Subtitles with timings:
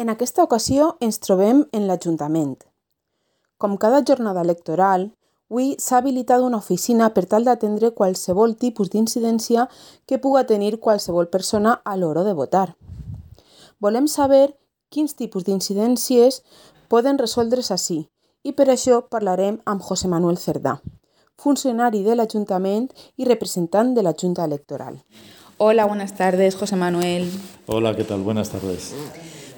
[0.00, 2.54] En aquesta ocasió ens trobem en l'Ajuntament.
[3.60, 5.02] Com cada jornada electoral,
[5.50, 9.66] avui s'ha habilitat una oficina per tal d'atendre qualsevol tipus d'incidència
[10.08, 12.70] que puga tenir qualsevol persona a l'hora de votar.
[13.78, 14.54] Volem saber
[14.88, 16.40] quins tipus d'incidències
[16.88, 17.98] poden resoldre's així
[18.42, 20.78] i per això parlarem amb José Manuel Cerdà,
[21.36, 22.88] funcionari de l'Ajuntament
[23.20, 24.96] i representant de la Junta Electoral.
[25.58, 27.28] Hola, buenas tardes, José Manuel.
[27.66, 28.22] Hola, ¿qué tal?
[28.22, 28.94] Buenas tardes.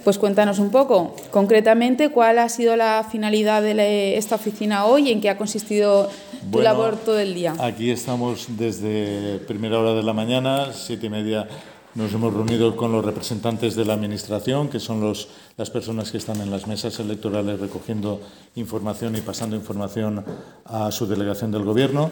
[0.04, 5.12] Pues cuéntanos un poco, concretamente, cuál ha sido la finalidad de esta oficina hoy y
[5.12, 6.08] en qué ha consistido
[6.40, 7.54] tu Bueno, labor todo el día.
[7.60, 11.46] Aquí estamos desde primera hora de la mañana, siete y media.
[11.94, 16.18] Nos hemos reunido con los representantes de la Administración, que son los, las personas que
[16.18, 18.20] están en las mesas electorales recogiendo
[18.56, 20.24] información y pasando información
[20.64, 22.10] a su delegación del Gobierno.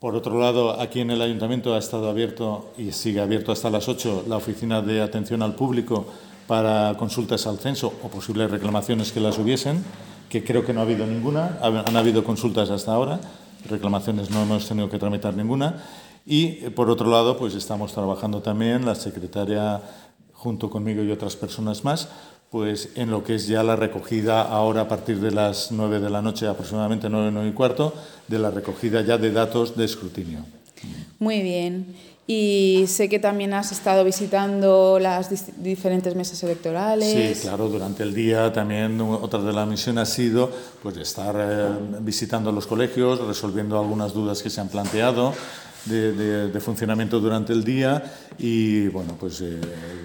[0.00, 3.88] Por otro lado, aquí en el Ayuntamiento ha estado abierto y sigue abierto hasta las
[3.88, 6.06] 8 la oficina de atención al público
[6.46, 9.82] para consultas al censo o posibles reclamaciones que las hubiesen,
[10.28, 11.58] que creo que no ha habido ninguna.
[11.62, 13.20] Ha- Han habido consultas hasta ahora,
[13.68, 15.82] reclamaciones no hemos tenido que tramitar ninguna.
[16.26, 19.80] Y eh, por otro lado, pues estamos trabajando también la secretaria
[20.32, 22.08] junto conmigo y otras personas más,
[22.50, 26.10] pues en lo que es ya la recogida ahora a partir de las 9 de
[26.10, 27.94] la noche, aproximadamente 9, 9 y cuarto,
[28.28, 30.40] de la recogida ya de datos de escrutinio.
[31.18, 31.94] Muy bien.
[32.26, 35.28] Y sé que también has estado visitando las
[35.62, 37.36] diferentes mesas electorales.
[37.36, 40.50] Sí, claro, durante el día también otra de la misión ha sido
[40.82, 41.68] pues estar eh,
[42.00, 45.34] visitando los colegios, resolviendo algunas dudas que se han planteado
[45.86, 48.02] de, de- de funcionamiento durante el día
[48.38, 49.60] y bueno, pues eh,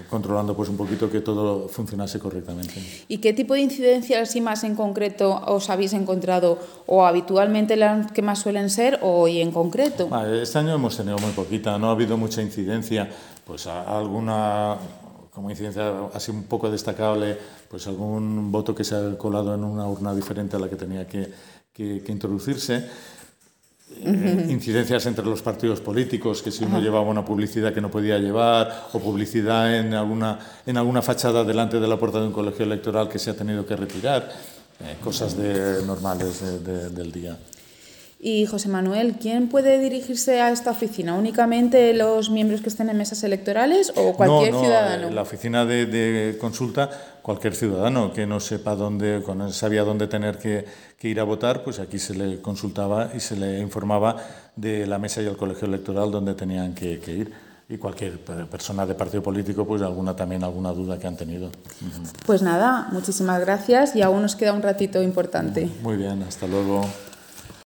[0.08, 2.74] controlando pues un poquito que todo funcionase correctamente.
[3.08, 8.12] ¿Y qué tipo de incidencias y más en concreto os habéis encontrado o habitualmente las
[8.12, 10.08] que más suelen ser o hoy en concreto?
[10.12, 13.08] Ah, Este año hemos tenido muy poquita, no ha habido mucha incidencia,
[13.46, 14.76] pues a- alguna
[15.32, 17.38] como incidencia así un poco destacable,
[17.70, 21.06] pues algún voto que se ha colado en una urna diferente a la que tenía
[21.06, 21.30] que,
[21.72, 22.84] que- que introducirse.
[24.02, 28.18] Eh, incidencias entre los partidos políticos, que si uno llevaba una publicidad que no podía
[28.18, 32.64] llevar, o publicidad en alguna, en alguna fachada delante de la puerta de un colegio
[32.64, 34.30] electoral que se ha tenido que retirar,
[34.80, 37.36] eh, cosas de, normales de- de- del día.
[38.22, 41.14] Y José Manuel, ¿quién puede dirigirse a esta oficina?
[41.14, 45.08] ¿Únicamente los miembros que estén en mesas electorales o cualquier no, no, ciudadano?
[45.08, 46.90] eh, La oficina de, de consulta,
[47.22, 50.66] cualquier ciudadano que no sepa dónde, no sabía dónde tener que,
[50.98, 54.16] que ir a votar, pues aquí se le consultaba y se le informaba
[54.54, 57.32] de la mesa y el colegio electoral donde tenían que, que ir.
[57.70, 61.50] Y cualquier per- persona de partido político, pues alguna también alguna duda que han tenido.
[62.26, 65.70] Pues nada, muchísimas gracias y aún nos queda un ratito importante.
[65.82, 66.82] Muy bien, hasta luego.